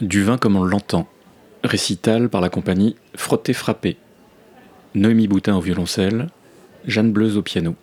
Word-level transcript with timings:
Du 0.00 0.24
vin 0.24 0.38
comme 0.38 0.56
on 0.56 0.64
l'entend. 0.64 1.06
Récital 1.62 2.28
par 2.28 2.40
la 2.40 2.48
compagnie 2.48 2.96
Frotter 3.14 3.52
Frappé. 3.52 3.96
Noémie 4.94 5.28
Boutin 5.28 5.54
au 5.54 5.60
violoncelle, 5.60 6.26
Jeanne 6.84 7.12
Bleuze 7.12 7.36
au 7.36 7.42
piano. 7.42 7.76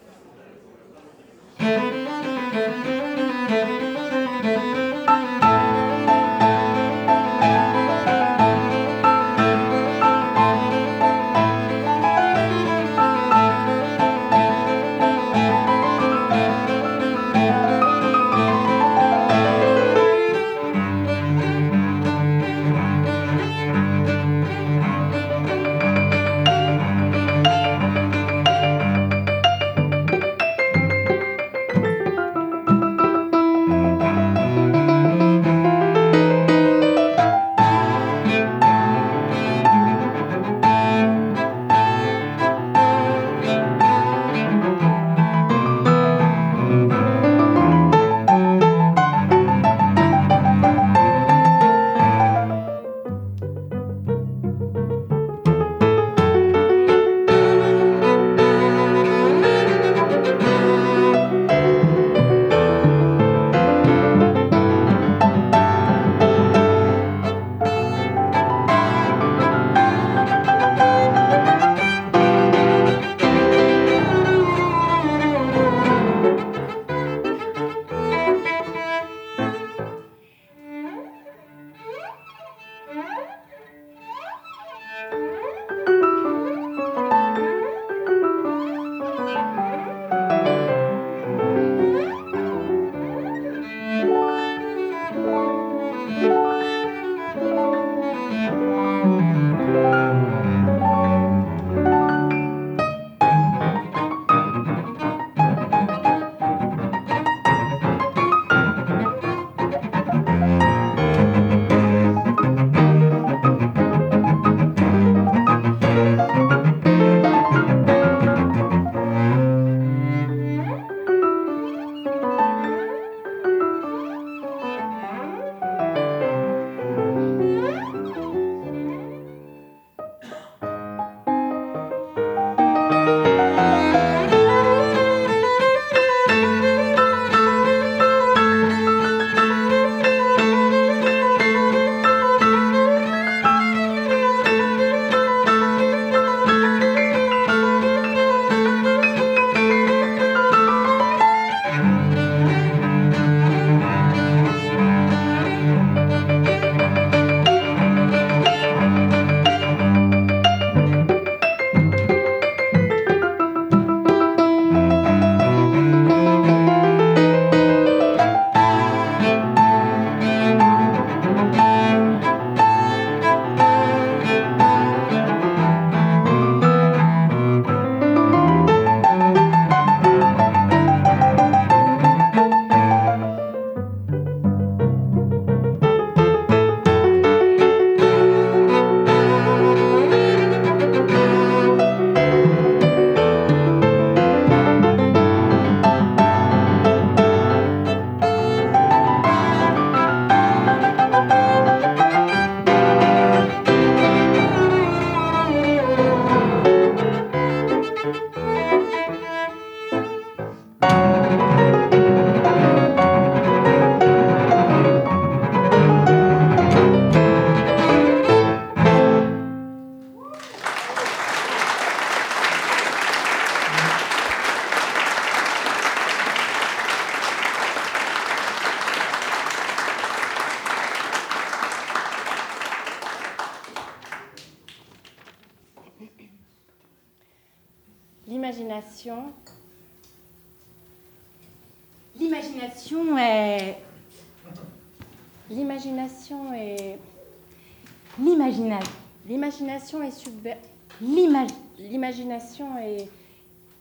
L'imagination 249.27 250.03
est 250.03 250.11
subver... 250.11 250.55
L'imagination 251.01 252.77
est... 252.77 253.09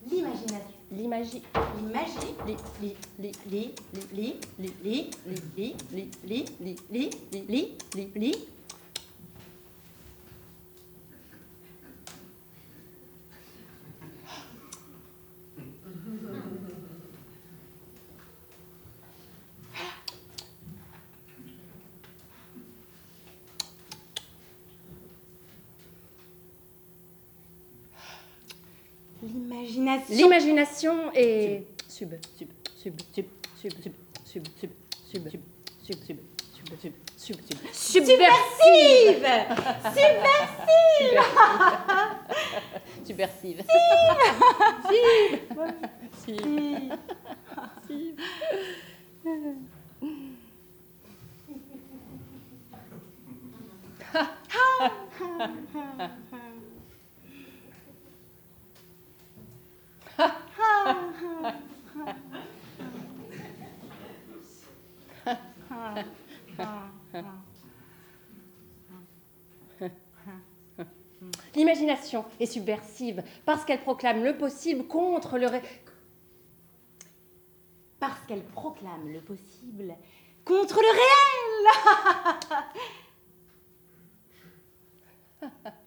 L'imagination. 0.09 0.57
L'imagie. 0.91 1.41
L'imagie. 7.47 8.35
L'imagination 29.23 31.11
est 31.13 31.63
sub, 31.87 32.09
sub, 32.37 32.47
sub, 32.75 32.93
sub, 33.15 33.31
sub, 33.55 33.71
sub, 33.81 33.93
sub, 34.25 34.43
sub, 34.55 34.71
sub, 35.05 35.21
sub, 35.21 35.29
sub, 35.85 35.87
sub, 35.87 36.17
sub, 36.77 36.93
sub, 37.17 37.35
sub, 37.37 37.61
Subversive 37.71 39.23
Subversive 43.03 43.63
Subversive. 46.23 46.95
L'imagination 71.55 72.25
est 72.39 72.45
subversive 72.45 73.23
parce 73.45 73.65
qu'elle 73.65 73.81
proclame 73.81 74.23
le 74.23 74.37
possible 74.37 74.87
contre 74.87 75.37
le 75.37 75.47
ré... 75.47 75.61
Parce 77.99 78.19
qu'elle 78.27 78.43
proclame 78.43 79.11
le 79.11 79.21
possible 79.21 79.95
contre 80.43 80.79
le 80.81 80.87
réel 85.41 85.71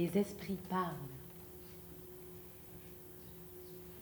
les 0.00 0.18
esprits 0.18 0.58
parlent. 0.70 0.94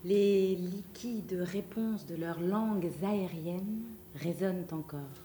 Les 0.04 0.54
liquides 0.54 1.44
réponses 1.52 2.06
de 2.06 2.14
leurs 2.14 2.40
langues 2.40 2.90
aériennes 3.02 3.82
résonnent 4.14 4.66
encore. 4.70 5.16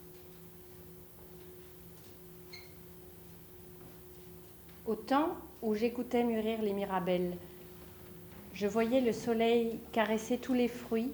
Au 4.88 4.96
temps 4.96 5.38
où 5.62 5.76
j'écoutais 5.76 6.24
mûrir 6.24 6.64
les 6.64 6.74
mirabelles, 6.74 7.38
je 8.56 8.66
voyais 8.66 9.02
le 9.02 9.14
soleil 9.14 9.80
caresser 9.92 10.40
tous 10.40 10.56
les 10.56 10.68
fruits, 10.68 11.12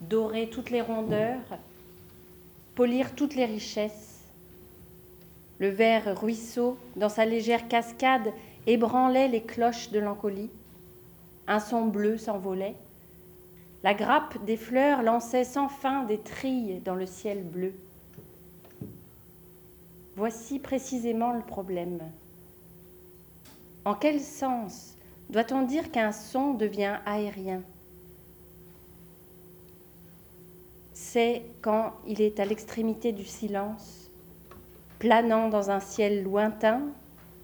dorer 0.00 0.48
toutes 0.48 0.70
les 0.70 0.80
rondeurs, 0.80 1.44
polir 2.74 3.14
toutes 3.14 3.34
les 3.34 3.44
richesses 3.44 4.05
le 5.58 5.68
vert 5.68 6.20
ruisseau, 6.20 6.76
dans 6.96 7.08
sa 7.08 7.24
légère 7.24 7.68
cascade, 7.68 8.32
ébranlait 8.66 9.28
les 9.28 9.42
cloches 9.42 9.90
de 9.90 9.98
l'encolie. 9.98 10.50
Un 11.46 11.60
son 11.60 11.86
bleu 11.86 12.18
s'envolait. 12.18 12.74
La 13.82 13.94
grappe 13.94 14.44
des 14.44 14.56
fleurs 14.56 15.02
lançait 15.02 15.44
sans 15.44 15.68
fin 15.68 16.02
des 16.04 16.18
trilles 16.18 16.80
dans 16.84 16.94
le 16.94 17.06
ciel 17.06 17.42
bleu. 17.42 17.72
Voici 20.16 20.58
précisément 20.58 21.32
le 21.32 21.42
problème. 21.42 22.00
En 23.84 23.94
quel 23.94 24.20
sens 24.20 24.96
doit-on 25.30 25.62
dire 25.62 25.92
qu'un 25.92 26.12
son 26.12 26.54
devient 26.54 26.98
aérien? 27.06 27.62
C'est 30.92 31.42
quand 31.62 31.92
il 32.06 32.20
est 32.20 32.40
à 32.40 32.44
l'extrémité 32.44 33.12
du 33.12 33.24
silence 33.24 34.05
planant 34.98 35.48
dans 35.48 35.70
un 35.70 35.80
ciel 35.80 36.22
lointain, 36.22 36.80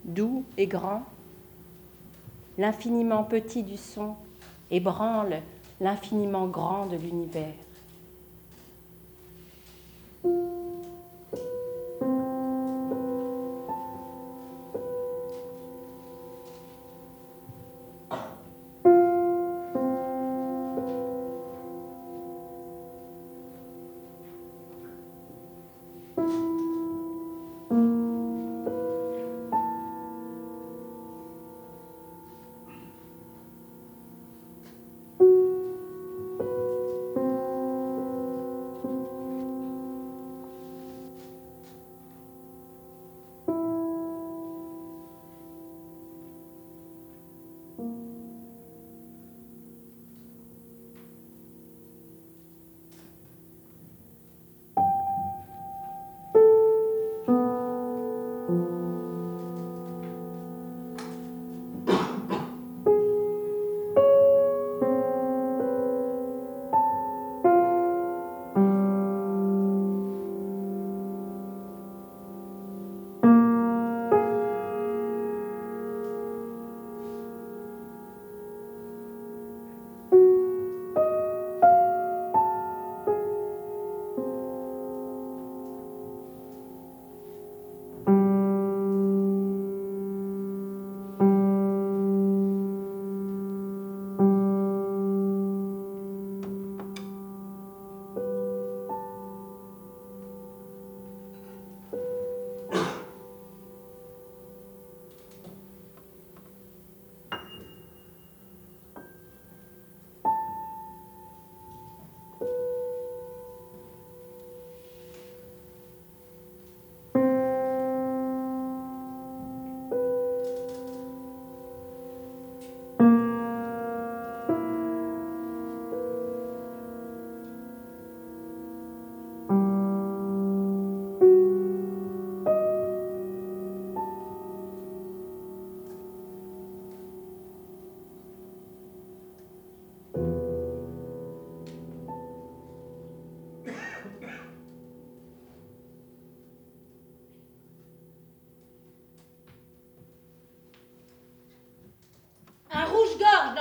doux 0.04 0.44
et 0.56 0.66
grand. 0.66 1.02
L'infiniment 2.58 3.24
petit 3.24 3.62
du 3.62 3.76
son 3.76 4.14
ébranle 4.70 5.40
l'infiniment 5.80 6.46
grand 6.46 6.86
de 6.86 6.96
l'univers. 6.96 7.54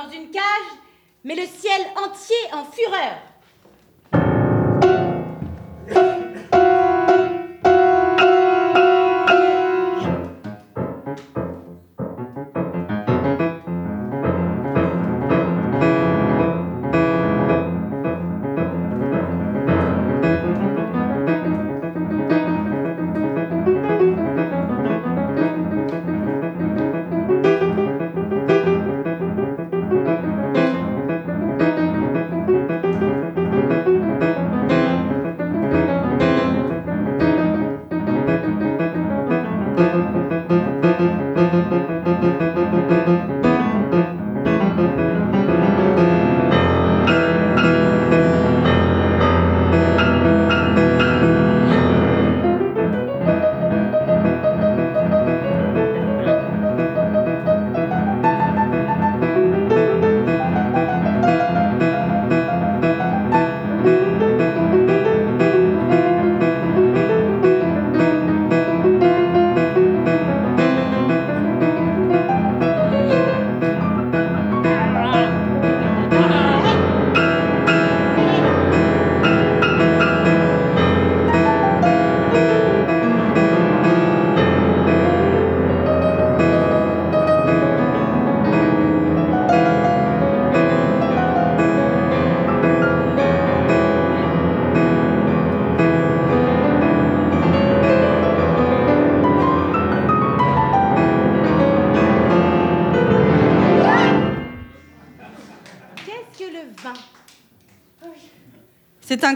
Dans 0.02 0.12
une 0.12 0.32
cage 0.32 0.42
met 1.24 1.36
le 1.36 1.46
ciel 1.46 1.82
entier 1.98 2.36
en 2.54 2.66
fureur. 2.66 3.18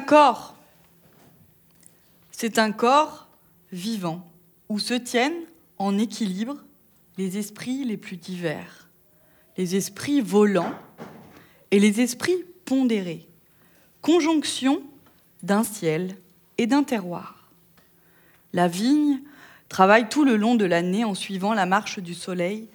Corps. 0.05 0.55
C'est 2.31 2.59
un 2.59 2.71
corps 2.71 3.27
vivant 3.71 4.29
où 4.69 4.79
se 4.79 4.93
tiennent 4.93 5.45
en 5.77 5.97
équilibre 5.97 6.63
les 7.17 7.37
esprits 7.37 7.83
les 7.85 7.97
plus 7.97 8.17
divers, 8.17 8.89
les 9.57 9.75
esprits 9.75 10.21
volants 10.21 10.73
et 11.71 11.79
les 11.79 12.01
esprits 12.01 12.45
pondérés, 12.65 13.27
conjonction 14.01 14.83
d'un 15.43 15.63
ciel 15.63 16.15
et 16.57 16.67
d'un 16.67 16.83
terroir. 16.83 17.49
La 18.53 18.67
vigne 18.67 19.21
travaille 19.69 20.07
tout 20.07 20.23
le 20.23 20.37
long 20.37 20.55
de 20.55 20.65
l'année 20.65 21.03
en 21.03 21.15
suivant 21.15 21.53
la 21.53 21.65
marche 21.65 21.99
du 21.99 22.13
soleil 22.13 22.69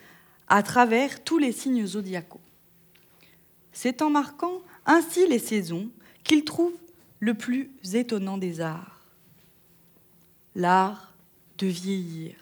à 0.48 0.62
travers 0.62 1.22
tous 1.22 1.38
les 1.38 1.52
signes 1.52 1.86
zodiacaux. 1.86 2.40
C'est 3.72 4.02
en 4.02 4.10
marquant 4.10 4.62
ainsi 4.84 5.26
les 5.28 5.38
saisons 5.38 5.88
qu'il 6.24 6.44
trouve 6.44 6.72
le 7.20 7.34
plus 7.34 7.70
étonnant 7.92 8.38
des 8.38 8.60
arts, 8.60 9.00
l'art 10.54 11.14
de 11.58 11.66
vieillir. 11.66 12.34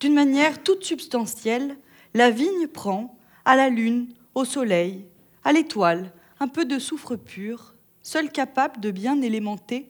D'une 0.00 0.14
manière 0.14 0.62
toute 0.62 0.84
substantielle, 0.84 1.76
la 2.14 2.30
vigne 2.30 2.68
prend 2.68 3.18
à 3.44 3.56
la 3.56 3.68
lune, 3.68 4.08
au 4.34 4.44
soleil, 4.44 5.04
à 5.44 5.52
l'étoile, 5.52 6.12
un 6.38 6.48
peu 6.48 6.64
de 6.64 6.78
soufre 6.78 7.16
pur, 7.16 7.74
seul 8.02 8.30
capable 8.30 8.80
de 8.80 8.90
bien 8.90 9.20
élémenter 9.20 9.88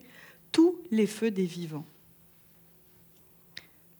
tous 0.53 0.81
les 0.91 1.07
feux 1.07 1.31
des 1.31 1.45
vivants. 1.45 1.87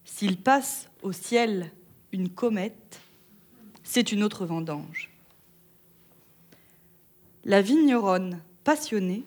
S'il 0.05 0.41
passe 0.41 0.89
au 1.03 1.13
ciel 1.13 1.71
une 2.13 2.31
comète, 2.31 3.01
c'est 3.83 4.13
une 4.13 4.23
autre 4.23 4.47
vendange. 4.47 5.11
La 7.45 7.61
vigneronne 7.61 8.41
passionnée, 8.67 9.23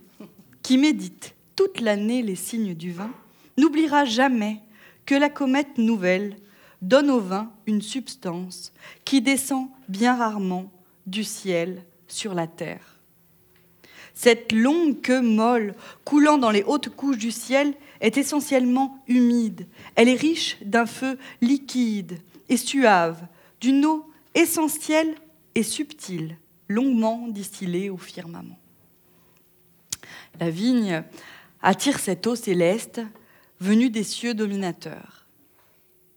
qui 0.64 0.78
médite 0.78 1.34
toute 1.56 1.80
l'année 1.80 2.22
les 2.22 2.36
signes 2.36 2.76
du 2.76 2.92
vin, 2.92 3.10
n'oubliera 3.58 4.04
jamais 4.04 4.60
que 5.06 5.16
la 5.16 5.30
comète 5.30 5.78
nouvelle 5.78 6.36
donne 6.82 7.10
au 7.10 7.22
vin 7.22 7.50
une 7.66 7.82
substance 7.82 8.74
qui 9.06 9.22
descend 9.22 9.70
bien 9.88 10.18
rarement 10.18 10.70
du 11.08 11.24
ciel 11.24 11.84
sur 12.10 12.34
la 12.34 12.48
terre. 12.48 12.98
Cette 14.14 14.52
longue 14.52 15.00
queue 15.00 15.22
molle 15.22 15.74
coulant 16.04 16.38
dans 16.38 16.52
les 16.52 16.64
hautes 16.64 16.90
couches 16.90 17.18
du 17.18 17.32
ciel 17.32 17.74
est 18.02 18.18
essentiellement 18.18 19.02
humide. 19.08 19.68
Elle 19.96 20.10
est 20.10 20.20
riche 20.20 20.58
d'un 20.66 20.86
feu 20.86 21.18
liquide 21.40 22.20
et 22.50 22.58
suave, 22.58 23.26
d'une 23.62 23.86
eau 23.86 24.06
essentielle 24.36 25.16
et 25.56 25.64
subtile, 25.64 26.36
longuement 26.68 27.30
distillée 27.30 27.90
au 27.90 27.98
firmament. 27.98 28.59
La 30.40 30.50
vigne 30.50 31.04
attire 31.62 32.00
cette 32.00 32.28
eau 32.28 32.36
céleste 32.36 33.02
venue 33.60 33.90
des 33.90 34.04
cieux 34.04 34.34
dominateurs. 34.34 35.26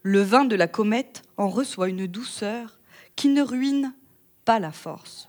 Le 0.03 0.21
vin 0.21 0.45
de 0.45 0.57
la 0.57 0.69
comète 0.69 1.23
en 1.37 1.49
reçoit 1.49 1.89
une 1.89 2.07
douceur 2.07 2.79
qui 3.17 3.29
ne 3.29 3.43
ruine 3.43 3.93
pas 4.45 4.59
la 4.59 4.73
force. 4.73 5.29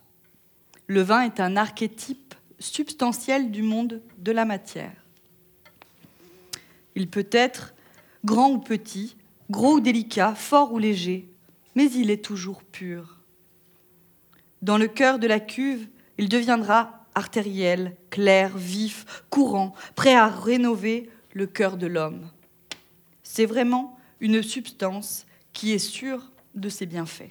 Le 0.86 1.02
vin 1.02 1.22
est 1.22 1.40
un 1.40 1.56
archétype 1.56 2.34
substantiel 2.58 3.50
du 3.50 3.62
monde 3.62 4.02
de 4.18 4.32
la 4.32 4.44
matière. 4.44 5.04
Il 6.94 7.08
peut 7.08 7.28
être 7.30 7.74
grand 8.24 8.50
ou 8.50 8.58
petit, 8.58 9.16
gros 9.50 9.74
ou 9.74 9.80
délicat, 9.80 10.34
fort 10.34 10.72
ou 10.72 10.78
léger, 10.78 11.28
mais 11.74 11.90
il 11.90 12.10
est 12.10 12.24
toujours 12.24 12.62
pur. 12.62 13.18
Dans 14.62 14.78
le 14.78 14.88
cœur 14.88 15.18
de 15.18 15.26
la 15.26 15.40
cuve, 15.40 15.86
il 16.18 16.28
deviendra 16.28 17.03
artériel, 17.14 17.96
clair, 18.10 18.56
vif, 18.56 19.24
courant, 19.30 19.74
prêt 19.94 20.14
à 20.14 20.28
rénover 20.28 21.10
le 21.32 21.46
cœur 21.46 21.76
de 21.76 21.86
l'homme. 21.86 22.28
C'est 23.22 23.46
vraiment 23.46 23.98
une 24.20 24.42
substance 24.42 25.26
qui 25.52 25.72
est 25.72 25.78
sûre 25.78 26.30
de 26.54 26.68
ses 26.68 26.86
bienfaits. 26.86 27.30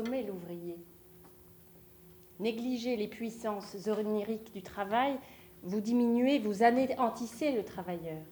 L'ouvrier. 0.00 0.78
Négligez 2.40 2.96
les 2.96 3.08
puissances 3.08 3.76
oniriques 3.86 4.52
du 4.52 4.62
travail, 4.62 5.18
vous 5.62 5.80
diminuez, 5.80 6.38
vous 6.38 6.62
anéantissez 6.62 7.52
le 7.52 7.64
travailleur. 7.64 8.22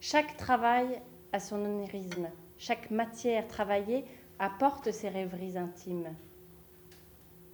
Chaque 0.00 0.36
travail 0.36 1.00
a 1.32 1.40
son 1.40 1.64
onirisme, 1.64 2.28
chaque 2.58 2.90
matière 2.90 3.46
travaillée 3.48 4.04
apporte 4.38 4.90
ses 4.92 5.08
rêveries 5.08 5.58
intimes. 5.58 6.14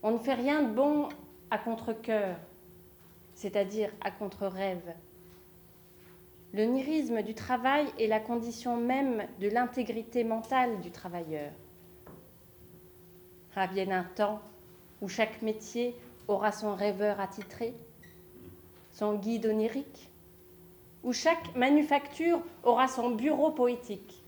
On 0.03 0.13
ne 0.13 0.19
fait 0.19 0.35
rien 0.35 0.63
de 0.63 0.73
bon 0.73 1.09
à 1.51 1.59
contre-coeur, 1.59 2.37
c'est-à-dire 3.35 3.91
à 4.01 4.11
contre-rêve. 4.11 4.95
Le 6.53 6.65
nirisme 6.65 7.23
du 7.23 7.35
travail 7.35 7.87
est 7.99 8.07
la 8.07 8.21
condition 8.21 8.77
même 8.77 9.27
de 9.39 9.49
l'intégrité 9.49 10.25
mentale 10.25 10.81
du 10.81 10.91
travailleur. 10.91 11.53
Ravienne 13.55 13.93
un 13.93 14.05
temps 14.05 14.41
où 15.01 15.09
chaque 15.09 15.43
métier 15.43 15.97
aura 16.29 16.53
son 16.53 16.75
rêveur 16.75 17.21
attitré, 17.21 17.75
son 18.93 19.15
guide 19.15 19.47
onirique, 19.47 20.11
où 21.03 21.13
chaque 21.13 21.57
manufacture 21.57 22.41
aura 22.63 22.87
son 22.87 23.11
bureau 23.11 23.51
poétique. 23.51 24.23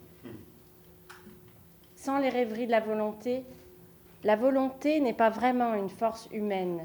Sans 1.97 2.19
les 2.19 2.31
rêveries 2.31 2.67
de 2.67 2.73
la 2.73 2.81
volonté, 2.81 3.45
la 4.25 4.37
volonté 4.37 5.01
n'est 5.01 5.13
pas 5.13 5.31
vraiment 5.31 5.75
une 5.75 5.91
force 5.91 6.29
humaine, 6.33 6.83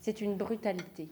c'est 0.00 0.20
une 0.20 0.36
brutalité. 0.36 1.08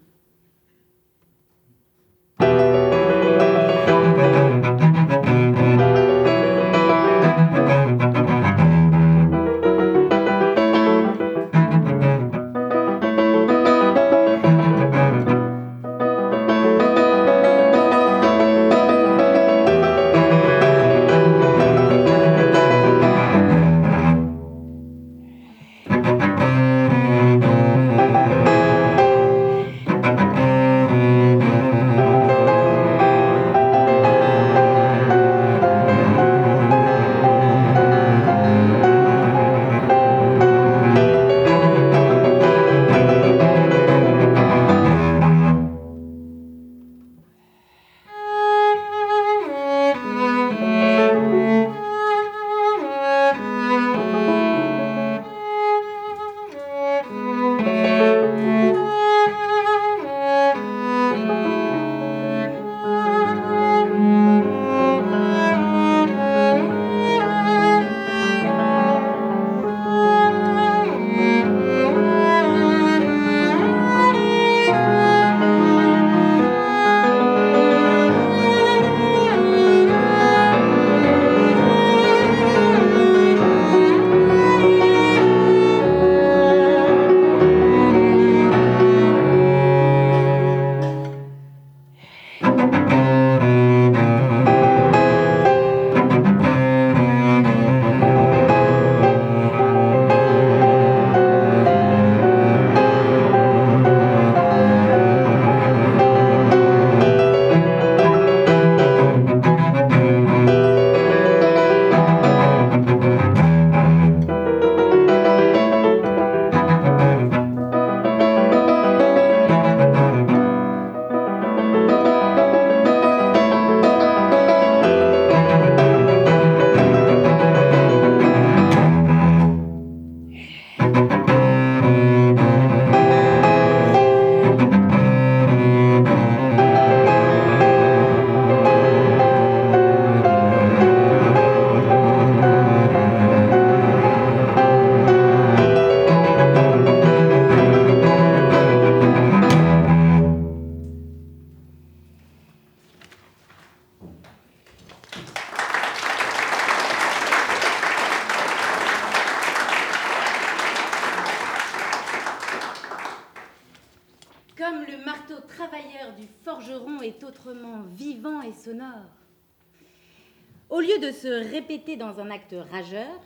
Dans 171.98 172.20
un 172.20 172.30
acte 172.30 172.54
rageur, 172.70 173.20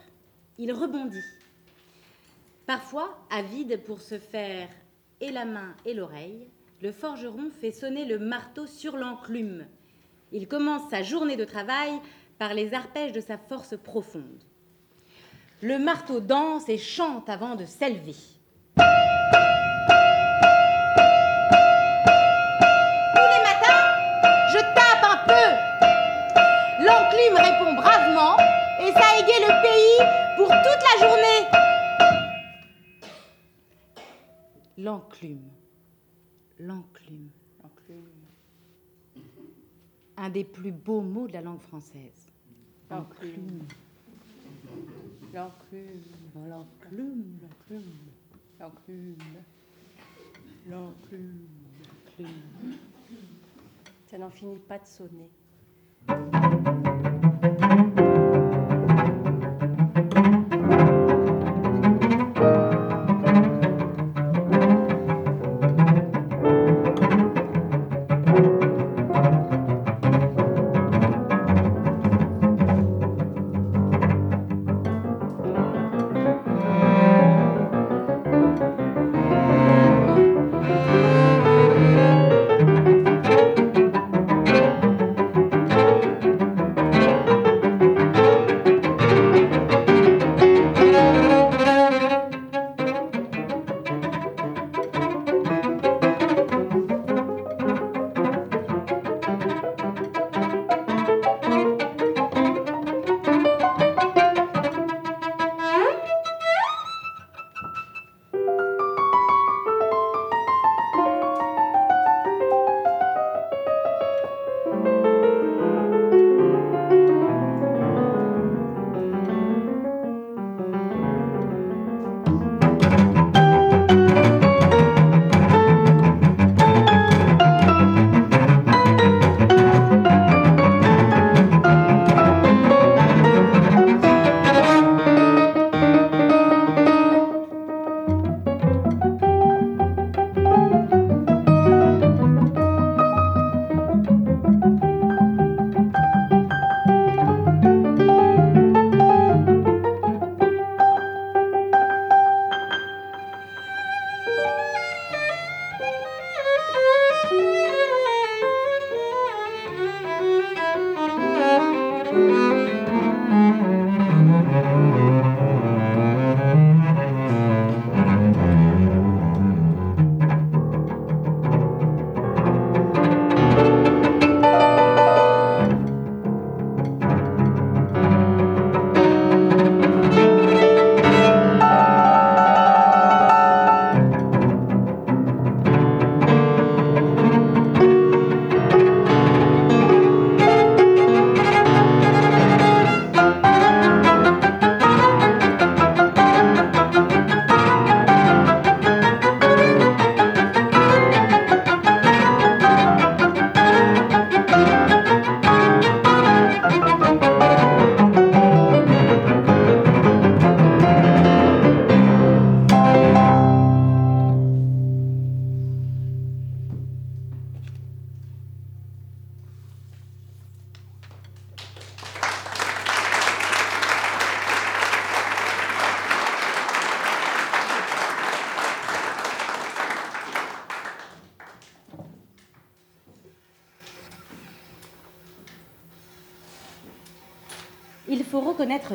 il 0.57 0.73
rebondit. 0.73 1.23
Parfois, 2.65 3.17
avide 3.29 3.83
pour 3.83 4.01
se 4.01 4.17
faire 4.17 4.67
et 5.21 5.31
la 5.31 5.45
main 5.45 5.75
et 5.85 5.93
l'oreille, 5.93 6.49
le 6.81 6.91
forgeron 6.91 7.49
fait 7.61 7.71
sonner 7.71 8.05
le 8.05 8.19
marteau 8.19 8.65
sur 8.65 8.97
l'enclume. 8.97 9.65
Il 10.31 10.47
commence 10.47 10.89
sa 10.89 11.03
journée 11.03 11.37
de 11.37 11.45
travail 11.45 11.91
par 12.39 12.53
les 12.53 12.73
arpèges 12.73 13.13
de 13.13 13.21
sa 13.21 13.37
force 13.37 13.77
profonde. 13.77 14.43
Le 15.61 15.77
marteau 15.77 16.19
danse 16.19 16.67
et 16.67 16.77
chante 16.77 17.29
avant 17.29 17.55
de 17.55 17.65
s'élever. 17.65 18.15
L'enclume. 34.83 35.49
L'enclume. 36.59 37.29
Un 40.17 40.29
des 40.29 40.43
plus 40.43 40.73
beaux 40.73 40.99
mots 40.99 41.25
de 41.25 41.31
la 41.31 41.41
langue 41.41 41.61
française. 41.61 42.27
L'enclume. 42.91 43.65
L'enclume. 45.33 46.03
L'enclume. 46.35 47.39
L'enclume. 48.59 49.15
L'enclume. 50.67 51.47
Ça 54.07 54.17
n'en 54.17 54.29
finit 54.31 54.59
pas 54.59 54.79
de 54.79 54.85
sonner. 54.85 55.29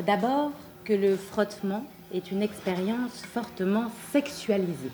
D'abord 0.01 0.51
que 0.85 0.93
le 0.93 1.15
frottement 1.15 1.83
est 2.13 2.31
une 2.31 2.41
expérience 2.41 3.21
fortement 3.33 3.91
sexualisée. 4.11 4.91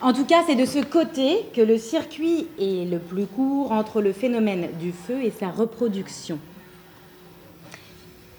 En 0.00 0.12
tout 0.12 0.24
cas, 0.24 0.42
c'est 0.46 0.56
de 0.56 0.64
ce 0.64 0.80
côté 0.80 1.46
que 1.54 1.60
le 1.60 1.78
circuit 1.78 2.48
est 2.58 2.90
le 2.90 2.98
plus 2.98 3.26
court 3.26 3.70
entre 3.70 4.00
le 4.00 4.12
phénomène 4.12 4.68
du 4.80 4.92
feu 4.92 5.22
et 5.22 5.30
sa 5.30 5.48
reproduction. 5.48 6.38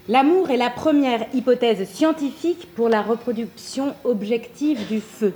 L'amour 0.09 0.49
est 0.49 0.57
la 0.57 0.69
première 0.69 1.25
hypothèse 1.33 1.87
scientifique 1.87 2.67
pour 2.75 2.89
la 2.89 3.01
reproduction 3.01 3.95
objective 4.03 4.85
du 4.89 4.99
feu. 4.99 5.33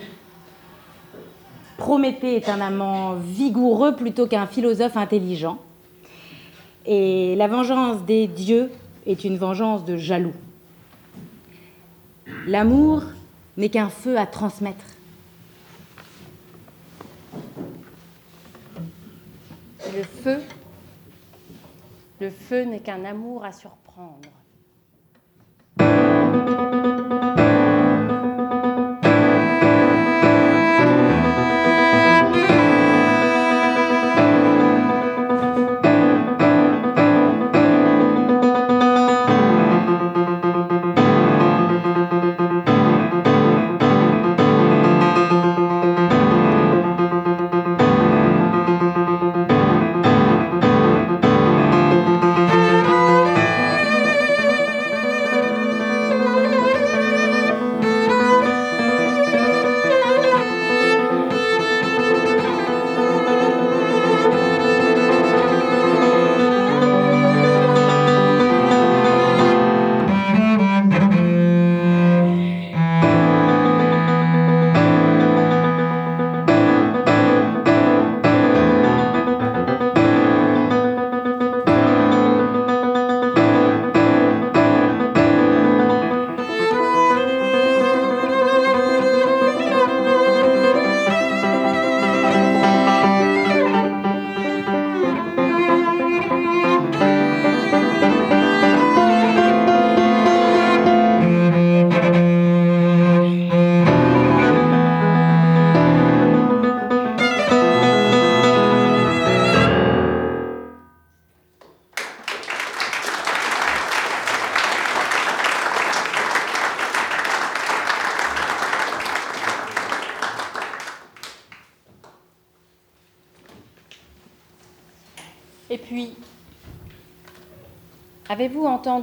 Prométhée 1.77 2.35
est 2.35 2.49
un 2.49 2.59
amant 2.59 3.13
vigoureux 3.13 3.95
plutôt 3.95 4.27
qu'un 4.27 4.47
philosophe 4.47 4.97
intelligent. 4.97 5.57
Et 6.85 7.37
la 7.37 7.47
vengeance 7.47 8.03
des 8.03 8.27
dieux 8.27 8.69
est 9.07 9.23
une 9.23 9.37
vengeance 9.37 9.85
de 9.85 9.97
jaloux. 9.97 10.35
L'amour 12.45 13.03
n'est 13.55 13.69
qu'un 13.69 13.89
feu 13.89 14.17
à 14.17 14.27
transmettre. 14.27 14.85
Le 19.95 20.03
feu, 20.03 20.39
le 22.19 22.29
feu 22.29 22.65
n'est 22.65 22.81
qu'un 22.81 23.05
amour 23.05 23.45
à 23.45 23.51
surprendre. 23.51 24.29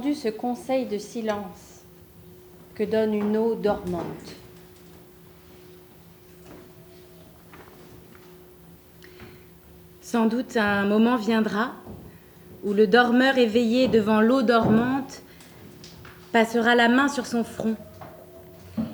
Ce 0.03 0.27
conseil 0.27 0.85
de 0.85 0.97
silence 0.97 1.83
que 2.73 2.83
donne 2.83 3.13
une 3.13 3.37
eau 3.37 3.55
dormante 3.55 4.03
Sans 10.01 10.25
doute 10.25 10.57
un 10.57 10.85
moment 10.85 11.15
viendra 11.15 11.71
où 12.63 12.73
le 12.73 12.87
dormeur 12.87 13.37
éveillé 13.37 13.87
devant 13.87 14.21
l'eau 14.21 14.41
dormante 14.41 15.21
passera 16.31 16.75
la 16.75 16.89
main 16.89 17.07
sur 17.07 17.25
son 17.25 17.43
front. 17.43 17.75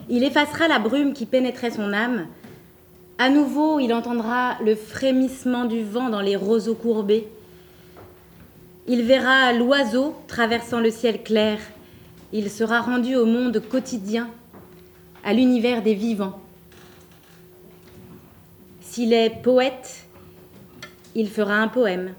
Il 0.09 0.23
effacera 0.23 0.67
la 0.67 0.79
brume 0.79 1.13
qui 1.13 1.25
pénétrait 1.25 1.71
son 1.71 1.93
âme. 1.93 2.27
À 3.17 3.29
nouveau, 3.29 3.79
il 3.79 3.93
entendra 3.93 4.57
le 4.63 4.75
frémissement 4.75 5.65
du 5.65 5.83
vent 5.83 6.09
dans 6.09 6.21
les 6.21 6.35
roseaux 6.35 6.75
courbés. 6.75 7.27
Il 8.87 9.03
verra 9.03 9.53
l'oiseau 9.53 10.15
traversant 10.27 10.79
le 10.79 10.89
ciel 10.89 11.23
clair. 11.23 11.59
Il 12.33 12.49
sera 12.49 12.81
rendu 12.81 13.15
au 13.15 13.25
monde 13.25 13.61
quotidien, 13.69 14.29
à 15.23 15.33
l'univers 15.33 15.83
des 15.83 15.93
vivants. 15.93 16.39
S'il 18.81 19.13
est 19.13 19.41
poète, 19.41 20.05
il 21.15 21.29
fera 21.29 21.55
un 21.55 21.67
poème. 21.67 22.13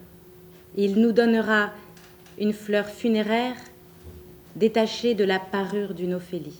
Il 0.76 1.00
nous 1.00 1.12
donnera 1.12 1.70
une 2.38 2.52
fleur 2.52 2.86
funéraire 2.86 3.56
détachée 4.56 5.14
de 5.14 5.24
la 5.24 5.38
parure 5.38 5.94
d'une 5.94 6.14
Ophélie. 6.14 6.58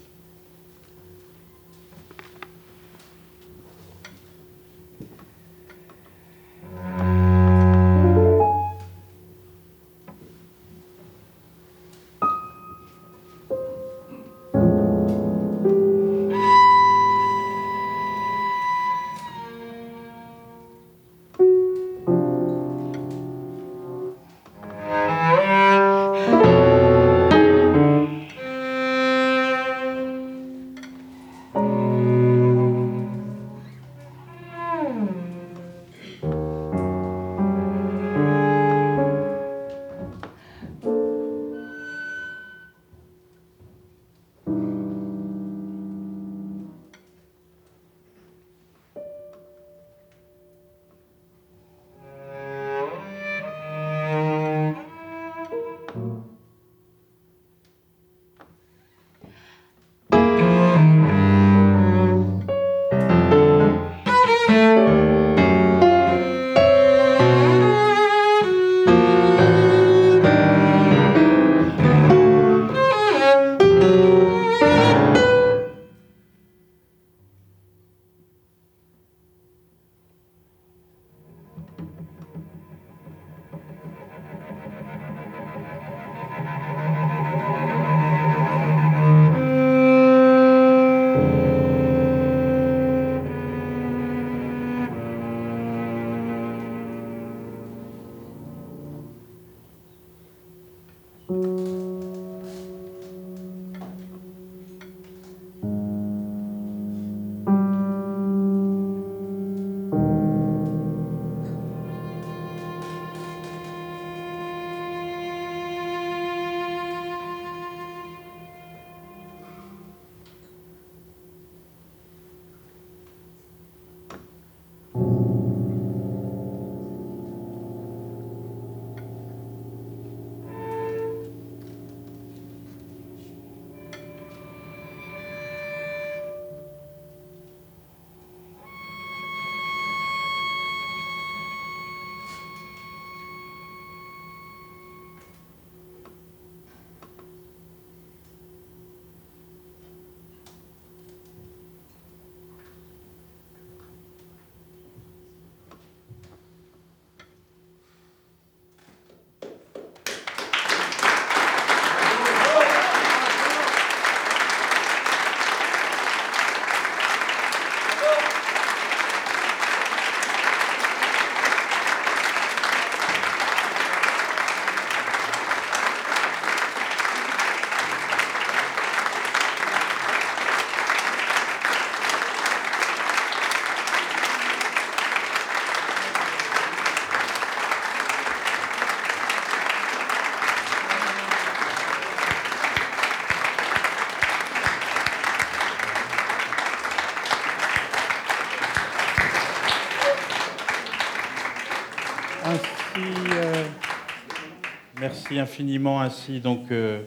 Merci 205.23 205.39
infiniment. 205.39 206.01
Ainsi 206.01 206.41
donc 206.41 206.73
euh, 206.73 207.01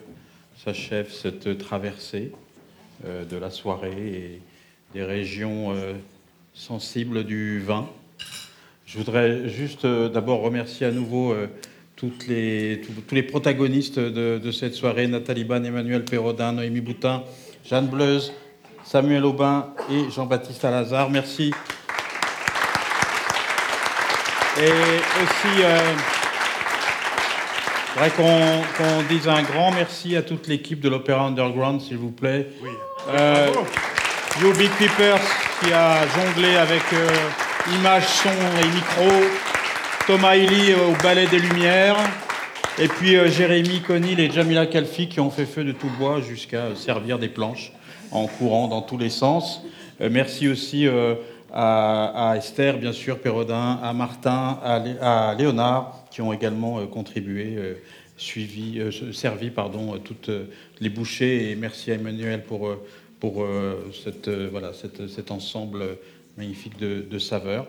s'achève 0.64 1.12
cette 1.12 1.58
traversée 1.58 2.32
euh, 3.04 3.26
de 3.26 3.36
la 3.36 3.50
soirée 3.50 3.90
et 3.90 4.42
des 4.94 5.04
régions 5.04 5.72
euh, 5.72 5.92
sensibles 6.54 7.24
du 7.24 7.60
vin. 7.60 7.86
Je 8.86 8.96
voudrais 8.96 9.50
juste 9.50 9.84
d'abord 9.84 10.40
remercier 10.40 10.86
à 10.86 10.92
nouveau 10.92 11.34
toutes 11.96 12.26
les, 12.28 12.80
tous 12.86 13.14
les 13.14 13.22
protagonistes 13.22 13.98
de, 13.98 14.38
de, 14.38 14.50
cette 14.52 14.74
soirée, 14.74 15.08
Nathalie 15.08 15.44
Ban, 15.44 15.62
Emmanuel 15.64 16.04
Perrodin, 16.04 16.52
Noémie 16.52 16.80
Boutin, 16.80 17.24
Jeanne 17.64 17.88
Bleuze, 17.88 18.32
Samuel 18.84 19.24
Aubin 19.24 19.74
et 19.90 20.08
Jean-Baptiste 20.10 20.64
Alazard. 20.64 21.10
Merci. 21.10 21.52
Et 24.58 24.70
aussi... 24.70 26.15
Je 27.96 28.02
voudrais 28.02 28.62
qu'on 28.76 29.02
dise 29.08 29.26
un 29.26 29.42
grand 29.42 29.70
merci 29.70 30.16
à 30.16 30.22
toute 30.22 30.48
l'équipe 30.48 30.80
de 30.80 30.90
l'Opéra 30.90 31.24
Underground, 31.24 31.80
s'il 31.80 31.96
vous 31.96 32.10
plaît. 32.10 32.48
Oui. 32.62 32.68
Euh, 33.08 33.48
you 34.42 34.52
Big 34.52 34.70
Peepers 34.72 35.18
qui 35.60 35.72
a 35.72 36.06
jonglé 36.08 36.56
avec 36.56 36.82
euh, 36.92 37.08
images, 37.74 38.06
son 38.06 38.28
et 38.28 38.66
micro. 38.66 39.24
Thomas 40.06 40.36
Illy 40.36 40.74
au 40.74 41.02
ballet 41.02 41.26
des 41.28 41.38
Lumières. 41.38 41.96
Et 42.78 42.88
puis 42.88 43.16
Jérémy 43.30 43.80
Conil 43.80 44.20
et 44.20 44.30
Jamila 44.30 44.66
Kalfi 44.66 45.08
qui 45.08 45.20
ont 45.20 45.30
fait 45.30 45.46
feu 45.46 45.64
de 45.64 45.72
tout 45.72 45.90
bois 45.98 46.20
jusqu'à 46.20 46.74
servir 46.74 47.18
des 47.18 47.28
planches 47.28 47.72
en 48.10 48.26
courant 48.26 48.68
dans 48.68 48.82
tous 48.82 48.98
les 48.98 49.08
sens. 49.08 49.62
merci 50.00 50.48
aussi 50.48 50.86
à, 51.54 52.34
Esther, 52.36 52.76
bien 52.76 52.92
sûr, 52.92 53.18
Pérodin, 53.18 53.78
à 53.82 53.94
Martin, 53.94 54.58
à, 54.62 55.34
Léonard, 55.38 56.05
qui 56.16 56.22
ont 56.22 56.32
également 56.32 56.86
contribué, 56.86 57.76
suivi, 58.16 58.80
servi 59.12 59.50
pardon, 59.50 59.98
toutes 59.98 60.30
les 60.80 60.88
bouchées. 60.88 61.50
Et 61.50 61.56
merci 61.56 61.92
à 61.92 61.96
Emmanuel 61.96 62.42
pour, 62.42 62.74
pour 63.20 63.46
cette, 63.92 64.30
voilà, 64.30 64.72
cet 64.72 65.30
ensemble 65.30 65.98
magnifique 66.38 66.78
de, 66.78 67.18
saveurs. 67.18 67.66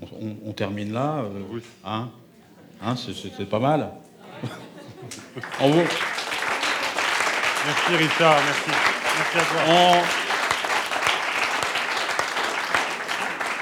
On, 0.00 0.52
termine 0.54 0.94
là. 0.94 1.26
oui. 1.50 1.60
Hein? 1.84 2.08
Hein, 2.80 2.96
C'était 2.96 3.44
pas 3.44 3.60
mal. 3.60 3.90
En 5.60 5.68
vous. 5.68 5.84
Merci 7.66 7.96
Richard, 7.96 8.38
merci. 8.46 8.70
Merci 9.18 9.38
à 9.38 9.42
toi. 9.42 9.60
On, 9.68 10.25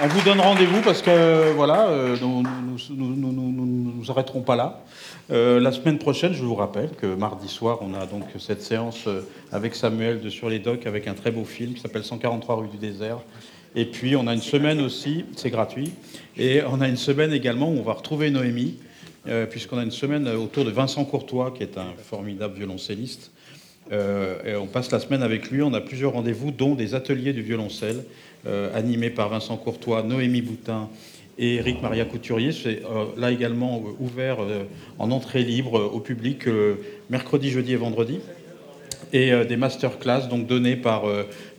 vous 0.03 0.23
donne 0.23 0.41
rendez-vous 0.41 0.81
parce 0.83 1.03
que 1.03 1.53
voilà, 1.53 1.89
euh, 1.89 2.17
nous 2.21 2.43
ne 2.43 3.33
nous, 3.33 4.11
arrêterons 4.11 4.43
pas 4.43 4.57
là. 4.57 4.83
Euh, 5.31 5.61
la 5.61 5.73
semaine 5.73 5.99
prochaine, 5.99 6.35
je 6.35 6.43
vous 6.43 6.55
rappelle 6.55 6.91
que 6.91 7.07
mardi 7.07 7.49
soir, 7.49 7.79
on 7.81 7.95
a 7.95 8.05
donc 8.07 8.25
cette 8.39 8.63
séance 8.63 9.05
euh, 9.07 9.23
avec 9.53 9.75
Samuel 9.75 10.21
de 10.21 10.29
Sur 10.29 10.51
les 10.51 10.59
Docks 10.59 10.87
avec 10.87 11.07
un 11.07 11.15
très 11.15 11.31
beau 11.31 11.45
film 11.45 11.75
qui 11.75 11.81
s'appelle 11.81 12.05
143 12.05 12.57
rue 12.57 12.69
du 12.69 12.77
désert. 12.77 13.19
Et 13.77 13.87
puis 13.87 14.17
on 14.17 14.27
a 14.27 14.35
une 14.35 14.43
semaine 14.43 14.81
aussi, 14.81 15.25
c'est 15.37 15.51
gratuit, 15.51 15.93
et 16.37 16.63
on 16.69 16.81
a 16.81 16.89
une 16.89 16.97
semaine 16.97 17.33
également 17.33 17.71
où 17.71 17.79
on 17.79 17.83
va 17.83 17.95
retrouver 17.95 18.31
Noémie 18.31 18.79
puisqu'on 19.49 19.79
a 19.79 19.83
une 19.83 19.91
semaine 19.91 20.29
autour 20.29 20.67
de 20.67 20.71
Vincent 20.71 21.03
Courtois, 21.07 21.51
qui 21.57 21.63
est 21.63 21.79
un 21.79 21.95
formidable 21.97 22.57
violoncelliste. 22.59 23.31
Et 23.91 24.55
on 24.55 24.67
passe 24.67 24.91
la 24.91 25.01
semaine 25.01 25.23
avec 25.23 25.51
lui. 25.51 25.63
On 25.63 25.73
a 25.73 25.81
plusieurs 25.81 26.13
rendez-vous, 26.13 26.51
dont 26.51 26.75
des 26.75 26.95
ateliers 26.95 27.33
du 27.33 27.41
violoncelle, 27.41 28.05
euh, 28.47 28.77
animés 28.77 29.11
par 29.11 29.29
Vincent 29.29 29.57
Courtois, 29.57 30.03
Noémie 30.03 30.43
Boutin 30.43 30.89
et 31.39 31.57
Eric 31.57 31.83
Maria 31.83 32.05
Couturier. 32.05 32.53
C'est 32.53 32.83
là 33.17 33.33
également 33.33 33.83
ouvert 33.99 34.39
en 35.01 35.11
entrée 35.11 35.43
libre 35.43 35.91
au 35.93 35.99
public 35.99 36.45
mercredi, 37.11 37.51
jeudi 37.51 37.73
et 37.73 37.77
vendredi. 37.77 38.21
Et 39.13 39.33
des 39.45 39.57
masterclass 39.57 40.29
donc 40.31 40.47
donnés 40.47 40.77
par, 40.77 41.03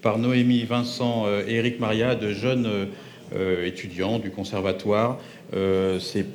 par 0.01 0.17
Noémie, 0.17 0.63
Vincent 0.63 1.25
et 1.45 1.55
Eric 1.55 1.81
Maria, 1.81 2.15
de 2.15 2.31
jeunes 2.31 2.87
étudiants 3.65 4.17
du 4.17 4.31
conservatoire. 4.31 5.19
C'est 5.99 6.25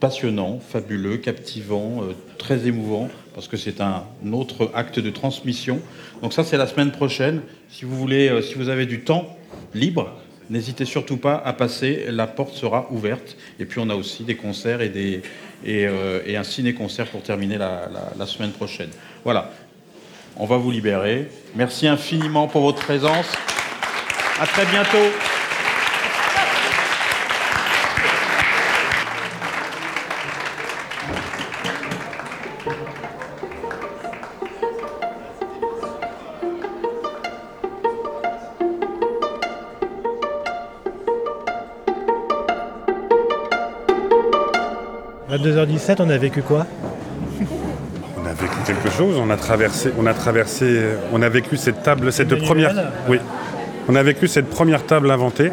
passionnant, 0.00 0.60
fabuleux, 0.60 1.16
captivant, 1.16 2.02
euh, 2.02 2.12
très 2.38 2.66
émouvant, 2.66 3.08
parce 3.34 3.48
que 3.48 3.56
c'est 3.56 3.80
un 3.80 4.04
autre 4.32 4.70
acte 4.74 4.98
de 4.98 5.10
transmission. 5.10 5.80
Donc 6.22 6.32
ça, 6.32 6.44
c'est 6.44 6.56
la 6.56 6.66
semaine 6.66 6.92
prochaine. 6.92 7.42
Si 7.68 7.84
vous 7.84 7.96
voulez, 7.96 8.28
euh, 8.28 8.42
si 8.42 8.54
vous 8.54 8.68
avez 8.68 8.86
du 8.86 9.00
temps 9.00 9.36
libre, 9.74 10.10
n'hésitez 10.50 10.84
surtout 10.84 11.16
pas 11.16 11.42
à 11.44 11.52
passer. 11.52 12.06
La 12.08 12.26
porte 12.26 12.54
sera 12.54 12.88
ouverte. 12.90 13.36
Et 13.58 13.64
puis 13.64 13.80
on 13.80 13.90
a 13.90 13.94
aussi 13.94 14.24
des 14.24 14.36
concerts 14.36 14.80
et, 14.80 15.22
euh, 15.66 16.38
un 16.38 16.44
ciné-concert 16.44 17.06
pour 17.06 17.22
terminer 17.22 17.58
la, 17.58 17.88
la 18.18 18.26
semaine 18.26 18.52
prochaine. 18.52 18.90
Voilà. 19.24 19.50
On 20.36 20.46
va 20.46 20.56
vous 20.56 20.70
libérer. 20.70 21.28
Merci 21.56 21.88
infiniment 21.88 22.46
pour 22.46 22.62
votre 22.62 22.80
présence. 22.80 23.26
À 24.40 24.46
très 24.46 24.66
bientôt. 24.66 25.37
À 45.58 45.66
2h17, 45.66 45.96
on 45.98 46.10
a 46.10 46.18
vécu 46.18 46.42
quoi? 46.42 46.66
On 48.16 48.26
a 48.26 48.32
vécu 48.32 48.56
quelque 48.64 48.90
chose, 48.90 49.16
on 49.20 49.28
a 49.28 49.36
traversé, 49.36 49.90
on 49.98 50.06
a 50.06 50.14
traversé, 50.14 50.84
on 51.12 51.20
a 51.20 51.28
vécu 51.28 51.56
cette 51.56 51.82
table, 51.82 52.12
cette 52.12 52.32
première. 52.44 52.74
Oui. 53.08 53.18
On 53.88 53.96
a 53.96 54.02
vécu 54.04 54.28
cette 54.28 54.48
première 54.48 54.86
table 54.86 55.10
inventée. 55.10 55.50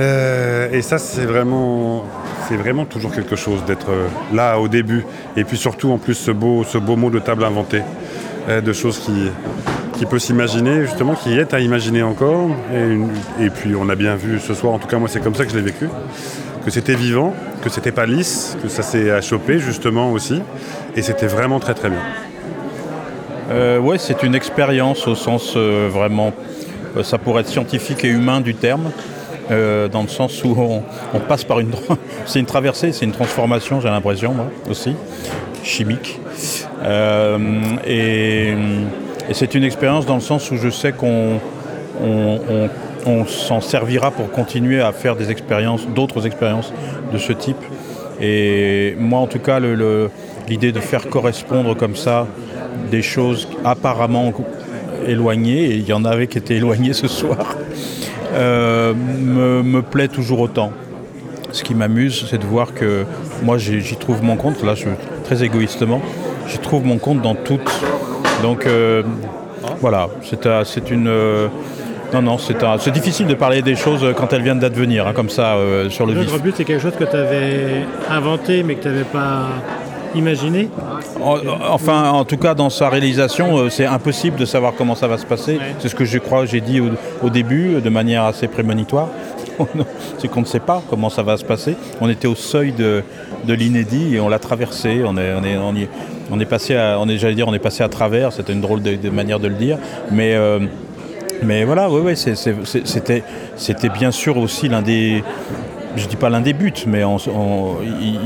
Euh, 0.00 0.72
et 0.72 0.82
ça, 0.82 0.98
c'est 0.98 1.24
vraiment, 1.24 2.04
c'est 2.48 2.56
vraiment 2.56 2.84
toujours 2.84 3.12
quelque 3.12 3.36
chose 3.36 3.64
d'être 3.64 3.90
là 4.34 4.58
au 4.58 4.66
début. 4.66 5.04
Et 5.36 5.44
puis 5.44 5.56
surtout, 5.56 5.92
en 5.92 5.98
plus, 5.98 6.14
ce 6.14 6.32
beau, 6.32 6.64
ce 6.64 6.78
beau 6.78 6.96
mot 6.96 7.10
de 7.10 7.20
table 7.20 7.44
inventée, 7.44 7.82
euh, 8.48 8.60
de 8.60 8.72
choses 8.72 8.98
qui, 8.98 9.30
qui 9.98 10.06
peut 10.06 10.18
s'imaginer, 10.18 10.82
justement, 10.82 11.14
qui 11.14 11.38
est 11.38 11.54
à 11.54 11.60
imaginer 11.60 12.02
encore. 12.02 12.50
Et, 12.74 13.44
et, 13.44 13.50
puis, 13.50 13.76
on 13.76 13.88
a 13.88 13.94
bien 13.94 14.16
vu 14.16 14.40
ce 14.40 14.52
soir, 14.52 14.72
en 14.72 14.80
tout 14.80 14.88
cas, 14.88 14.98
moi, 14.98 15.08
c'est 15.08 15.20
comme 15.20 15.36
ça 15.36 15.44
que 15.44 15.52
je 15.52 15.56
l'ai 15.56 15.62
vécu 15.62 15.88
que 16.66 16.72
c'était 16.72 16.96
vivant, 16.96 17.32
que 17.62 17.70
c'était 17.70 17.92
pas 17.92 18.06
lisse, 18.06 18.56
que 18.60 18.68
ça 18.68 18.82
s'est 18.82 19.12
achoppé 19.12 19.60
justement 19.60 20.10
aussi, 20.10 20.42
et 20.96 21.02
c'était 21.02 21.28
vraiment 21.28 21.60
très 21.60 21.74
très 21.74 21.88
bien. 21.88 22.02
Euh, 23.52 23.78
ouais, 23.78 23.98
c'est 23.98 24.24
une 24.24 24.34
expérience 24.34 25.06
au 25.06 25.14
sens 25.14 25.54
euh, 25.54 25.88
vraiment, 25.88 26.32
euh, 26.96 27.04
ça 27.04 27.18
pourrait 27.18 27.42
être 27.42 27.48
scientifique 27.48 28.04
et 28.04 28.08
humain 28.08 28.40
du 28.40 28.56
terme, 28.56 28.90
euh, 29.52 29.86
dans 29.86 30.02
le 30.02 30.08
sens 30.08 30.42
où 30.42 30.56
on, 30.58 31.20
passe 31.20 31.44
par 31.44 31.60
une, 31.60 31.70
c'est 32.26 32.40
une 32.40 32.46
traversée, 32.46 32.90
c'est 32.90 33.04
une 33.04 33.12
transformation, 33.12 33.80
j'ai 33.80 33.88
l'impression 33.88 34.34
moi 34.34 34.46
aussi, 34.68 34.96
chimique, 35.62 36.18
et, 37.86 38.54
c'est 39.32 39.54
une 39.54 39.62
expérience 39.62 40.04
dans 40.04 40.16
le 40.16 40.20
sens 40.20 40.50
où 40.50 40.56
je 40.56 40.70
sais 40.70 40.90
qu'on 40.90 41.38
on, 42.02 42.40
on 42.48 42.68
s'en 43.26 43.60
servira 43.60 44.10
pour 44.10 44.30
continuer 44.30 44.80
à 44.80 44.92
faire 44.92 45.16
des 45.16 45.30
expériences, 45.30 45.86
d'autres 45.88 46.26
expériences 46.26 46.72
de 47.12 47.18
ce 47.18 47.32
type. 47.32 47.56
Et 48.20 48.96
moi, 48.98 49.20
en 49.20 49.26
tout 49.26 49.38
cas, 49.38 49.60
l'idée 50.48 50.72
de 50.72 50.80
faire 50.80 51.08
correspondre 51.08 51.76
comme 51.76 51.96
ça 51.96 52.26
des 52.90 53.02
choses 53.02 53.48
apparemment 53.64 54.32
éloignées, 55.06 55.64
et 55.66 55.74
il 55.74 55.86
y 55.86 55.92
en 55.92 56.04
avait 56.04 56.26
qui 56.26 56.38
étaient 56.38 56.56
éloignées 56.56 56.92
ce 56.92 57.08
soir, 57.08 57.56
euh, 58.34 58.94
me, 58.94 59.82
plaît 59.82 60.08
toujours 60.08 60.40
autant. 60.40 60.72
Ce 61.52 61.62
qui 61.62 61.74
m'amuse, 61.74 62.26
c'est 62.28 62.38
de 62.38 62.46
voir 62.46 62.74
que 62.74 63.04
moi, 63.42 63.58
j'y 63.58 63.96
trouve 63.96 64.22
mon 64.22 64.36
compte, 64.36 64.62
là, 64.62 64.74
je, 64.74 64.88
très 65.24 65.42
égoïstement, 65.44 66.00
j'y 66.48 66.58
trouve 66.58 66.84
mon 66.84 66.98
compte 66.98 67.22
dans 67.22 67.34
toutes. 67.34 67.70
Donc, 68.42 68.66
euh, 68.66 69.02
voilà, 69.80 70.08
c'est 70.22 70.90
une 70.90 71.08
non, 72.12 72.22
non, 72.22 72.38
c'est 72.38 72.90
difficile 72.90 73.26
de 73.26 73.34
parler 73.34 73.62
des 73.62 73.76
choses 73.76 74.06
quand 74.16 74.32
elles 74.32 74.42
viennent 74.42 74.58
d'advenir, 74.58 75.06
hein, 75.06 75.12
comme 75.14 75.30
ça, 75.30 75.56
euh, 75.56 75.90
sur 75.90 76.06
le 76.06 76.14
vif. 76.14 76.32
Le 76.32 76.38
but, 76.38 76.54
c'est 76.56 76.64
quelque 76.64 76.82
chose 76.82 76.96
que 76.98 77.04
tu 77.04 77.16
avais 77.16 77.84
inventé, 78.10 78.62
mais 78.62 78.76
que 78.76 78.82
tu 78.82 78.88
n'avais 78.88 79.04
pas 79.04 79.48
imaginé 80.14 80.70
Enfin, 81.68 82.10
en 82.10 82.24
tout 82.24 82.36
cas, 82.36 82.54
dans 82.54 82.70
sa 82.70 82.88
réalisation, 82.88 83.58
euh, 83.58 83.68
c'est 83.70 83.86
impossible 83.86 84.38
de 84.38 84.44
savoir 84.44 84.74
comment 84.76 84.94
ça 84.94 85.08
va 85.08 85.18
se 85.18 85.26
passer. 85.26 85.58
C'est 85.78 85.88
ce 85.88 85.94
que 85.94 86.04
je 86.04 86.18
crois, 86.18 86.46
j'ai 86.46 86.60
dit 86.60 86.80
au, 87.22 87.30
début, 87.30 87.80
de 87.80 87.90
manière 87.90 88.24
assez 88.24 88.48
prémonitoire. 88.48 89.08
c'est 90.18 90.28
qu'on 90.28 90.42
ne 90.42 90.46
sait 90.46 90.60
pas 90.60 90.82
comment 90.88 91.08
ça 91.08 91.22
va 91.22 91.36
se 91.36 91.44
passer. 91.44 91.76
On 92.00 92.08
était 92.08 92.28
au 92.28 92.34
seuil 92.34 92.72
de, 92.72 93.02
l'inédit 93.48 94.14
et 94.14 94.20
on 94.20 94.28
l'a 94.28 94.38
traversé. 94.38 95.02
On 95.04 95.16
est, 95.16 95.34
on 95.34 95.44
est, 95.44 95.56
on 95.56 95.74
est, 95.74 95.88
on 96.30 96.40
est 96.40 96.46
passé 96.46 96.76
à, 96.76 96.98
on 97.00 97.08
est, 97.08 97.18
j'allais 97.18 97.34
dire, 97.34 97.48
on 97.48 97.54
est 97.54 97.58
passé 97.58 97.82
à 97.82 97.88
travers. 97.88 98.32
C'était 98.32 98.52
une 98.52 98.60
drôle 98.60 98.82
de, 98.82 99.10
manière 99.10 99.40
de 99.40 99.48
le 99.48 99.54
dire, 99.54 99.78
mais 100.10 100.34
euh, 100.34 100.60
mais 101.42 101.64
voilà, 101.64 101.90
oui, 101.90 102.00
oui, 102.04 102.16
c'était, 102.16 103.22
c'était 103.56 103.88
bien 103.88 104.10
sûr 104.10 104.36
aussi 104.36 104.68
l'un 104.68 104.82
des, 104.82 105.22
je 105.96 106.06
dis 106.06 106.16
pas 106.16 106.28
l'un 106.28 106.40
des 106.40 106.52
buts, 106.52 106.72
mais 106.86 107.02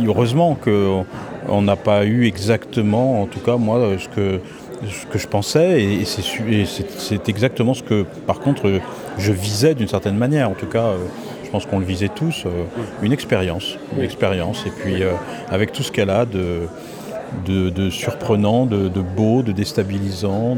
heureusement 0.06 0.56
qu'on 0.56 1.62
n'a 1.62 1.76
pas 1.76 2.04
eu 2.04 2.26
exactement, 2.26 3.22
en 3.22 3.26
tout 3.26 3.40
cas 3.40 3.56
moi, 3.56 3.80
ce 3.98 4.08
que, 4.08 4.40
ce 4.88 5.06
que 5.06 5.18
je 5.18 5.26
pensais, 5.26 5.82
et, 5.82 6.04
c'est, 6.04 7.28
exactement 7.28 7.74
ce 7.74 7.82
que, 7.82 8.04
par 8.26 8.40
contre, 8.40 8.80
je 9.18 9.32
visais 9.32 9.74
d'une 9.74 9.88
certaine 9.88 10.16
manière. 10.16 10.50
En 10.50 10.54
tout 10.54 10.66
cas, 10.66 10.84
euh, 10.84 10.98
je 11.44 11.50
pense 11.50 11.66
qu'on 11.66 11.78
le 11.78 11.84
visait 11.84 12.08
tous, 12.08 12.44
euh, 12.46 12.64
une 13.02 13.12
expérience, 13.12 13.76
une 13.96 14.04
expérience, 14.04 14.64
et 14.66 14.70
puis 14.70 15.02
euh, 15.02 15.12
avec 15.50 15.72
tout 15.72 15.82
ce 15.82 15.92
qu'elle 15.92 16.10
a 16.10 16.24
de 16.24 16.62
de, 17.46 17.90
surprenant, 17.90 18.66
de, 18.66 18.88
beau, 19.00 19.42
de 19.42 19.52
déstabilisant, 19.52 20.56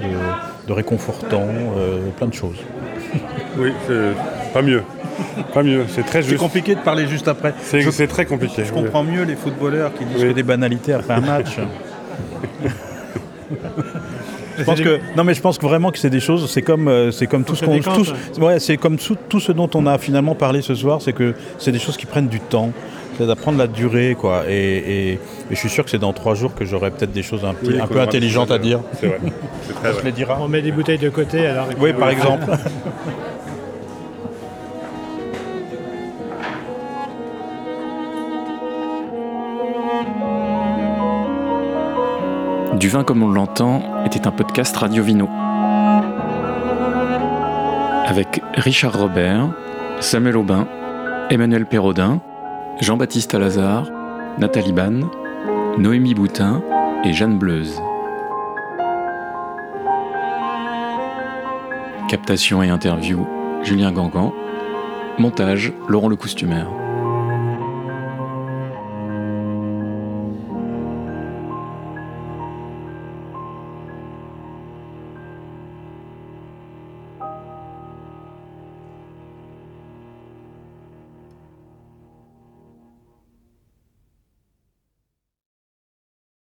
de, 0.66 0.72
réconfortant, 0.72 1.48
euh, 1.76 2.08
plein 2.16 2.28
de 2.28 2.34
choses. 2.34 2.58
Oui, 3.58 3.70
pas 4.54 4.62
mieux. 4.62 4.82
Pas 5.52 5.62
mieux, 5.62 5.84
c'est 5.88 6.06
très 6.06 6.22
juste. 6.22 6.36
C'est 6.36 6.42
compliqué 6.42 6.74
de 6.74 6.80
parler 6.80 7.06
juste 7.06 7.28
après. 7.28 7.52
C'est 7.60 8.06
très 8.06 8.24
compliqué. 8.24 8.64
Je 8.64 8.72
comprends 8.72 9.04
mieux 9.04 9.24
les 9.24 9.36
footballeurs 9.36 9.92
qui 9.92 10.06
disent 10.06 10.34
des 10.34 10.42
banalités 10.42 10.94
après 10.94 11.12
un 11.14 11.20
match. 11.20 11.58
Je 14.58 14.64
pense 14.64 14.80
que 14.80 15.00
non 15.16 15.24
mais 15.24 15.34
je 15.34 15.40
pense 15.40 15.58
que 15.58 15.64
vraiment 15.66 15.90
que 15.90 15.98
c'est 15.98 16.10
des 16.10 16.20
choses, 16.20 16.50
c'est 16.50 16.62
comme 16.62 16.88
euh, 16.88 17.10
c'est 17.10 17.26
comme 17.26 17.44
tout 17.44 17.54
ce 17.54 17.64
qu'on 17.64 17.80
ouais, 18.44 18.60
c'est 18.60 18.76
comme 18.76 18.96
tout, 18.98 19.16
tout 19.28 19.40
ce 19.40 19.50
dont 19.52 19.70
on 19.74 19.86
a 19.86 19.96
finalement 19.98 20.34
parlé 20.34 20.60
ce 20.62 20.74
soir, 20.74 21.00
c'est 21.00 21.12
que 21.14 21.34
c'est 21.58 21.72
des 21.72 21.78
choses 21.78 21.96
qui 21.96 22.04
prennent 22.06 22.28
du 22.28 22.38
temps, 22.40 22.70
c'est 23.16 23.26
d'apprendre 23.26 23.56
la 23.58 23.66
durée 23.66 24.14
quoi. 24.18 24.42
Et, 24.48 24.52
et- 24.54 25.12
et 25.12 25.18
je 25.50 25.56
suis 25.56 25.68
sûr 25.70 25.84
que 25.84 25.90
c'est 25.90 25.98
dans 25.98 26.12
trois 26.12 26.34
jours 26.34 26.54
que 26.54 26.64
j'aurai 26.64 26.90
peut-être 26.90 27.12
des 27.12 27.22
choses 27.22 27.44
un, 27.44 27.54
petit- 27.54 27.72
Oui, 27.72 27.80
un 27.80 27.86
qu'on 27.86 27.94
peu 27.94 28.00
intelligentes 28.00 28.50
à 28.50 28.58
dire. 28.58 28.80
C'est 29.00 29.06
vrai. 29.06 29.18
Très 29.80 29.88
On 29.90 29.92
vrai. 29.92 30.02
les 30.04 30.12
dira. 30.12 30.38
On 30.40 30.48
met 30.48 30.62
des 30.62 30.72
bouteilles 30.72 30.98
de 30.98 31.08
côté 31.10 31.46
alors. 31.46 31.66
Oui, 31.80 31.92
par 31.92 32.10
exemple. 32.10 32.44
Du 42.82 42.88
vin 42.88 43.04
comme 43.04 43.22
on 43.22 43.30
l'entend 43.30 44.04
était 44.04 44.26
un 44.26 44.32
podcast 44.32 44.76
Radio 44.76 45.04
Vino. 45.04 45.28
Avec 48.08 48.42
Richard 48.54 48.98
Robert, 48.98 49.50
Samuel 50.00 50.36
Aubin, 50.36 50.66
Emmanuel 51.30 51.64
Perraudin, 51.66 52.20
Jean-Baptiste 52.80 53.36
Alazard, 53.36 53.88
Nathalie 54.38 54.72
Ban, 54.72 55.08
Noémie 55.78 56.14
Boutin 56.14 56.60
et 57.04 57.12
Jeanne 57.12 57.38
Bleuze. 57.38 57.80
Captation 62.08 62.64
et 62.64 62.68
interview, 62.68 63.24
Julien 63.62 63.92
Gangan. 63.92 64.32
Montage, 65.18 65.72
Laurent 65.86 66.08
Le 66.08 66.16
Costumaire. 66.16 66.66